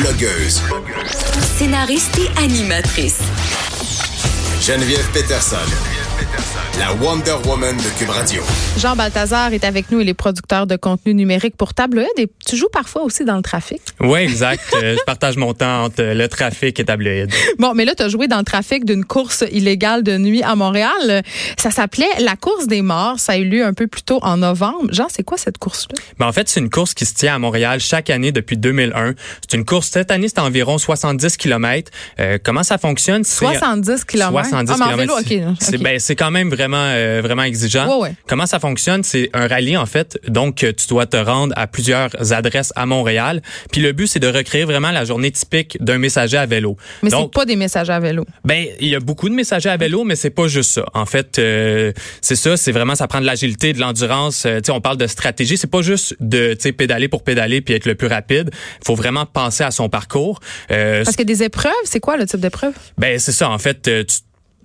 [0.00, 0.62] Blogueuse.
[1.58, 3.18] Scénariste et animatrice.
[4.62, 5.56] Geneviève Peterson.
[6.78, 8.42] La Wonder Woman de Cube Radio.
[8.78, 12.56] Jean Balthazar est avec nous, il est producteur de contenu numérique pour Tabloïd et tu
[12.56, 13.80] joues parfois aussi dans le trafic.
[14.00, 14.62] Oui, exact.
[14.74, 17.30] Euh, je partage mon temps entre le trafic et Tabloïd.
[17.58, 20.54] Bon, mais là, tu as joué dans le trafic d'une course illégale de nuit à
[20.54, 21.22] Montréal.
[21.58, 23.18] Ça s'appelait la course des morts.
[23.18, 24.88] Ça a eu lieu un peu plus tôt en novembre.
[24.90, 26.00] Jean, c'est quoi cette course-là?
[26.18, 29.14] Ben, en fait, c'est une course qui se tient à Montréal chaque année depuis 2001.
[29.42, 31.90] C'est une course, cette année, c'est environ 70 km.
[32.18, 33.24] Euh, comment ça fonctionne?
[33.24, 34.30] 70 km?
[34.30, 35.78] 70 ah, mais en km.
[35.78, 37.86] ben, c'est quand même vraiment euh, vraiment exigeant.
[38.00, 38.14] Ouais, ouais.
[38.26, 39.02] Comment ça fonctionne?
[39.02, 42.86] C'est un rallye en fait, donc euh, tu dois te rendre à plusieurs adresses à
[42.86, 43.40] Montréal.
[43.72, 46.76] Puis le but c'est de recréer vraiment la journée typique d'un messager à vélo.
[47.02, 48.24] mais c'est pas des messages à vélo.
[48.44, 50.84] ben il y a beaucoup de messagers à vélo, mais c'est pas juste ça.
[50.94, 54.44] En fait, euh, c'est ça, c'est vraiment ça prend de l'agilité, de l'endurance.
[54.46, 55.56] Euh, tu sais, on parle de stratégie.
[55.56, 58.50] C'est pas juste de tu sais pédaler pour pédaler puis être le plus rapide.
[58.52, 60.40] Il faut vraiment penser à son parcours.
[60.70, 62.74] Euh, Parce que des épreuves, c'est quoi le type d'épreuve?
[62.98, 63.48] ben c'est ça.
[63.50, 64.16] En fait, euh, tu-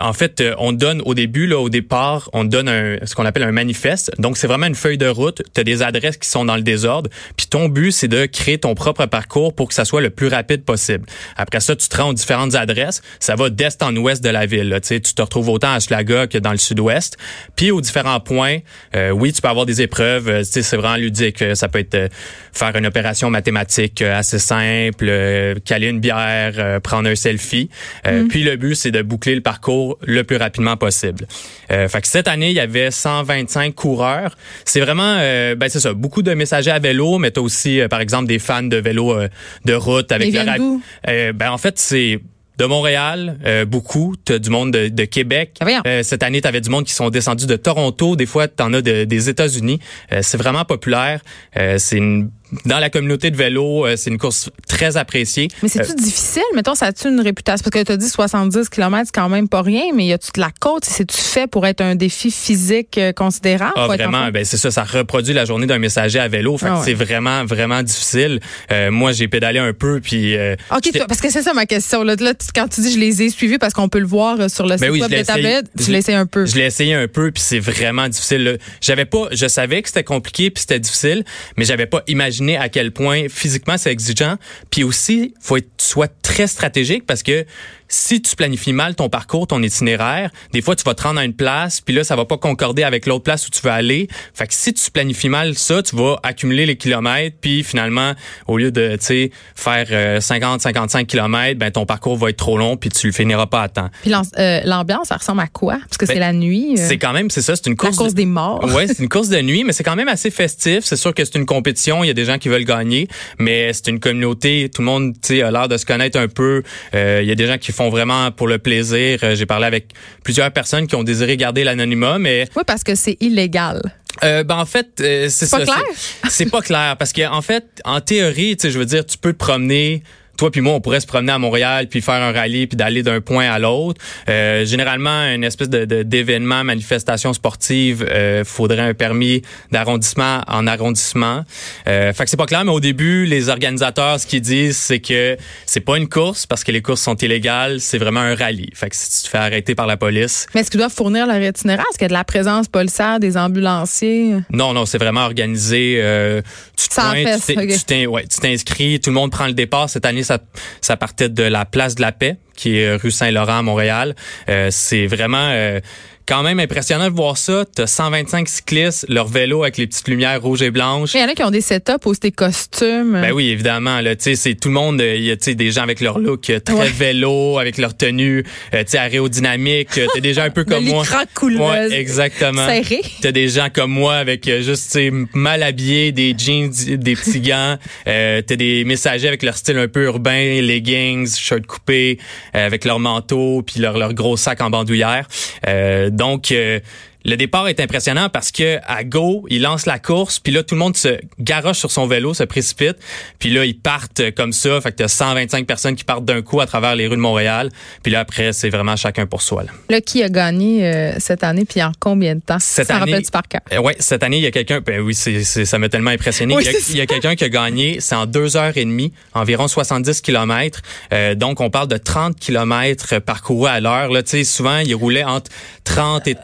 [0.00, 3.26] en fait, euh, on donne au début, là, au départ, on donne un, ce qu'on
[3.26, 4.12] appelle un manifeste.
[4.18, 5.42] Donc, c'est vraiment une feuille de route.
[5.54, 7.10] Tu as des adresses qui sont dans le désordre.
[7.36, 10.28] Puis ton but, c'est de créer ton propre parcours pour que ça soit le plus
[10.28, 11.04] rapide possible.
[11.36, 13.02] Après ça, tu te rends aux différentes adresses.
[13.20, 14.68] Ça va d'est en ouest de la ville.
[14.70, 14.80] Là.
[14.80, 17.18] Tu sais, tu te retrouves autant à Schlaga que dans le sud-ouest.
[17.56, 18.58] Puis aux différents points,
[18.96, 20.28] euh, oui, tu peux avoir des épreuves.
[20.28, 21.44] euh, tu sais, c'est vraiment ludique.
[21.54, 22.08] Ça peut être euh,
[22.52, 27.68] faire une opération mathématique assez simple, euh, caler une bière, euh, prendre un selfie.
[28.06, 31.26] Euh, Puis le but, c'est de boucler le parcours le plus rapidement possible.
[31.70, 34.36] Euh, fait que cette année, il y avait 125 coureurs.
[34.64, 37.88] C'est vraiment, euh, ben c'est ça, beaucoup de messagers à vélo, mais t'as aussi, euh,
[37.88, 39.28] par exemple, des fans de vélo euh,
[39.64, 40.60] de route avec le rap-?
[41.08, 42.20] Euh, ben en fait, c'est
[42.58, 44.14] de Montréal, euh, beaucoup.
[44.24, 45.56] T'as du monde de, de Québec.
[45.60, 45.80] Ah.
[45.86, 48.14] Euh, cette année, t'avais du monde qui sont descendus de Toronto.
[48.14, 49.80] Des fois, t'en as de- des États-Unis.
[50.12, 51.20] Euh, c'est vraiment populaire.
[51.56, 52.30] Euh, c'est une
[52.64, 55.48] dans la communauté de vélo, euh, c'est une course très appréciée.
[55.62, 56.42] Mais c'est-tu difficile?
[56.54, 57.62] Mettons, ça a-tu une réputation?
[57.64, 60.30] Parce que tu as dit 70 km, c'est quand même pas rien, mais y a-tu
[60.34, 60.84] de la côte?
[60.84, 63.72] C'est-tu fait pour être un défi physique euh, considérable?
[63.76, 66.58] Ah, vraiment, ben c'est ça, ça reproduit la journée d'un messager à vélo.
[66.58, 66.84] Fait que Ah ouais.
[66.84, 68.40] c'est vraiment, vraiment difficile.
[68.70, 70.36] Euh, moi, j'ai pédalé un peu, puis...
[70.36, 72.02] euh, OK, toi, parce que c'est ça ma question.
[72.02, 72.16] Là,
[72.54, 74.72] quand tu dis je les ai suivis parce qu'on peut le voir euh, sur le
[74.72, 76.44] site Ben oui, web de tablette, tu essayé un peu.
[76.46, 78.58] Je l'ai essayé un peu, puis c'est vraiment difficile.
[78.80, 81.24] J'avais pas, je savais que c'était compliqué, puis c'était difficile,
[81.56, 84.36] mais j'avais pas imaginé à quel point physiquement c'est exigeant.
[84.70, 87.44] Puis aussi, faut être soit très stratégique parce que
[87.88, 91.24] si tu planifies mal ton parcours, ton itinéraire, des fois tu vas te rendre à
[91.26, 94.08] une place, puis là ça va pas concorder avec l'autre place où tu veux aller.
[94.32, 98.14] Fait que si tu planifies mal ça, tu vas accumuler les kilomètres, puis finalement
[98.46, 102.38] au lieu de tu sais faire euh, 50 55 kilomètres, ben ton parcours va être
[102.38, 103.90] trop long, puis tu le finiras pas à temps.
[104.02, 105.76] Puis euh, l'ambiance, ça ressemble à quoi?
[105.80, 106.76] Parce que Ben, c'est la nuit.
[106.78, 107.96] euh, C'est quand même, c'est ça, c'est une la course.
[107.98, 108.64] course des morts.
[108.74, 110.80] Ouais, c'est une course de nuit, mais c'est quand même assez festif.
[110.84, 112.02] C'est sûr que c'est une compétition.
[112.04, 114.70] Il y a des gens qui veulent gagner, mais c'est une communauté.
[114.74, 116.62] Tout le monde, tu sais, a l'air de se connaître un peu.
[116.94, 119.18] Euh, il y a des gens qui font vraiment pour le plaisir.
[119.22, 119.86] Euh, J'ai parlé avec
[120.24, 123.80] plusieurs personnes qui ont désiré garder l'anonymat, mais Oui, parce que c'est illégal.
[124.24, 125.82] euh, ben en fait, euh, c'est pas clair?
[126.28, 129.16] C'est pas clair parce que en fait, en théorie, tu sais, je veux dire, tu
[129.18, 130.02] peux te promener.
[130.42, 133.04] Toi puis moi, on pourrait se promener à Montréal puis faire un rallye puis d'aller
[133.04, 134.00] d'un point à l'autre.
[134.28, 141.44] Euh, généralement, une espèce de d'événement, manifestation sportive, euh, faudrait un permis d'arrondissement en arrondissement.
[141.86, 144.98] Euh, fait que c'est pas clair, mais au début, les organisateurs, ce qu'ils disent, c'est
[144.98, 148.70] que c'est pas une course parce que les courses sont illégales, c'est vraiment un rallye.
[148.74, 151.28] Fait que si tu te fais arrêter par la police, Mais est-ce qu'ils doivent fournir
[151.28, 151.84] leur itinéraire?
[151.88, 154.34] Est-ce qu'il y a de la présence policière, des ambulanciers?
[154.50, 156.00] Non, non, c'est vraiment organisé.
[156.02, 156.42] euh,
[156.76, 159.88] tu te pointes, ouais, tu t'inscris, tout le monde prend le départ.
[159.88, 160.31] Cette année, ça,
[160.80, 164.14] ça partait de la place de la Paix, qui est rue Saint-Laurent à Montréal.
[164.48, 165.80] Euh, c'est vraiment euh,
[166.26, 167.64] quand même impressionnant de voir ça.
[167.74, 171.14] T'as 125 cyclistes, leur vélo avec les petites lumières rouges et blanches.
[171.14, 173.18] Il y en a qui ont des setups aussi des costumes.
[173.20, 174.00] Ben oui, évidemment.
[174.00, 175.00] Là, tu sais, c'est tout le monde.
[175.00, 176.88] euh, Il y a des gens avec leur look euh, très Ouais.
[176.88, 179.98] vélo, avec leur tenue, euh, tu sais, aérodynamique.
[179.98, 181.04] Euh, T'as des gens un peu comme moi.
[181.42, 182.66] Ouais, exactement.
[182.68, 183.00] Serré.
[183.20, 184.96] T'as des gens comme moi avec euh, juste
[185.34, 187.76] mal habillés, des jeans, des petits gants.
[188.06, 192.22] Euh, T'as des messagers avec leur style un peu urbain, leggings, shorts coupés, euh,
[192.52, 195.26] avec leur manteau puis leur leur gros sac en bandoulière.
[195.66, 196.80] Euh, donc euh,
[197.24, 200.74] le départ est impressionnant parce que à go, il lance la course, puis là tout
[200.74, 202.96] le monde se garoche sur son vélo, se précipite,
[203.38, 206.60] puis là ils partent comme ça, fait que t'as 125 personnes qui partent d'un coup
[206.60, 207.70] à travers les rues de Montréal,
[208.02, 209.62] puis là après c'est vraiment chacun pour soi.
[209.64, 209.70] Là.
[209.88, 212.58] Là, qui a gagné euh, cette année, puis en combien de temps?
[212.60, 213.60] Cette Ça année- par cœur?
[213.72, 216.10] Euh, ouais, cette année, il y a quelqu'un, ben oui, c'est, c'est- ça m'a tellement
[216.10, 216.54] impressionné.
[216.56, 219.68] Oui, il y a, quelqu'un qui a gagné, c'est en deux heures et demie, environ
[219.68, 220.82] 70 kilomètres.
[221.12, 224.10] Euh, donc, on parle de 30 kilomètres parcourus à l'heure.
[224.10, 225.50] Là, tu sais, souvent, il roulait entre
[225.84, 226.36] 30 et,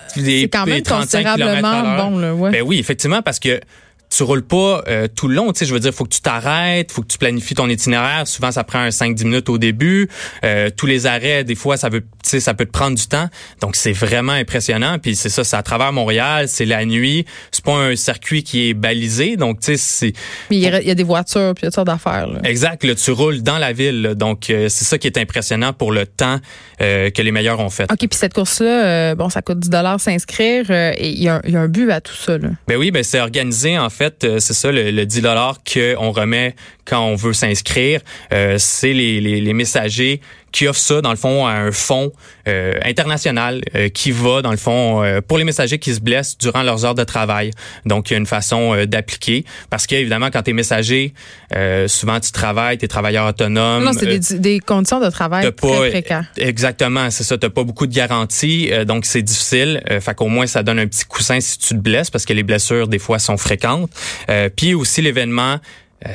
[0.69, 2.51] quand et même 35 considérablement bon, là, ouais.
[2.51, 3.61] Ben oui, effectivement, parce que
[4.11, 6.21] tu roules pas euh, tout le long, tu sais, je veux dire, faut que tu
[6.21, 8.27] t'arrêtes, faut que tu planifies ton itinéraire.
[8.27, 10.09] Souvent, ça prend un 5-10 minutes au début.
[10.45, 13.07] Euh, tous les arrêts, des fois, ça veut, tu sais, ça peut te prendre du
[13.07, 13.29] temps.
[13.61, 14.99] Donc, c'est vraiment impressionnant.
[14.99, 17.25] Puis c'est ça, c'est à travers Montréal, c'est la nuit.
[17.51, 20.13] C'est pas un circuit qui est balisé, donc tu sais, c'est.
[20.51, 22.27] Mais il y, a, des voitures, puis il y a toutes d'affaires.
[22.27, 22.41] là.
[22.45, 24.15] Exact, là, tu roules dans la ville, là.
[24.15, 26.39] donc euh, c'est ça qui est impressionnant pour le temps
[26.81, 27.85] euh, que les meilleurs ont fait.
[27.85, 30.67] OK, puis cette course-là, euh, bon, ça coûte 10 s'inscrire.
[30.71, 32.39] euh, et il y, a un- il y a un but à tout ça.
[32.39, 32.49] Là.
[32.67, 36.13] Ben oui, ben c'est organisé en fait, euh, c'est ça le, le 10 dollars qu'on
[36.13, 36.55] remet
[36.89, 38.01] quand on veut s'inscrire,
[38.33, 40.21] Euh, c'est les, les, les messagers
[40.51, 42.11] qui offrent ça dans le fond à un fonds
[42.49, 46.39] euh, international euh, qui va dans le fond euh, pour les messagers qui se blessent
[46.39, 47.51] durant leurs heures de travail.
[47.85, 51.13] Donc il y a une façon euh, d'appliquer parce qu'évidemment quand tu es messager,
[51.55, 53.85] euh, souvent tu travailles, tu es travailleur autonome.
[53.85, 56.25] non, c'est des, des conditions de travail très pas précaires.
[56.39, 57.37] exactement, c'est ça.
[57.37, 59.83] T'as pas beaucoup de garanties, euh, donc c'est difficile.
[59.91, 62.33] Euh, fait qu'au moins ça donne un petit coussin si tu te blesses, parce que
[62.33, 63.91] les blessures des fois sont fréquentes.
[64.31, 65.59] Euh, Puis aussi l'événement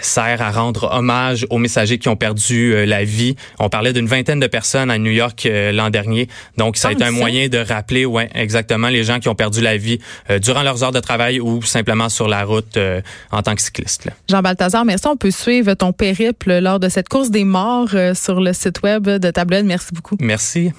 [0.02, 3.36] sert à rendre hommage aux messagers qui ont perdu euh, la vie.
[3.60, 6.28] On parlait d'une vingtaine de personnes à New York euh, l'an dernier,
[6.58, 9.62] donc ça a été un moyen de rappeler, ouais, exactement les gens qui ont perdu
[9.62, 10.00] la vie
[10.30, 13.02] euh, durant leurs heures de travail ou simplement sur la route euh,
[13.32, 14.06] en tant que cycliste.
[14.06, 14.14] là.
[14.30, 15.08] Jean Balthazar, merci.
[15.08, 18.82] On peut suivre ton périple lors de cette course des morts euh, sur le site
[18.84, 19.66] web de Tablette.
[19.66, 20.16] Merci beaucoup.
[20.20, 20.72] Merci.